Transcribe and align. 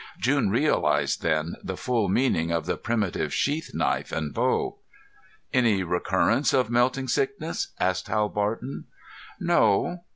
June 0.17 0.49
realized 0.49 1.21
then 1.21 1.57
the 1.63 1.77
full 1.77 2.09
meaning 2.09 2.49
of 2.51 2.65
the 2.65 2.75
primitive 2.75 3.31
sheath 3.31 3.69
knife 3.75 4.11
and 4.11 4.33
bow. 4.33 4.79
"Any 5.53 5.83
recurrence 5.83 6.53
of 6.53 6.71
melting 6.71 7.07
sickness?" 7.07 7.67
asked 7.79 8.07
Hal 8.07 8.29
Barton. 8.29 8.85
"No." 9.39 10.01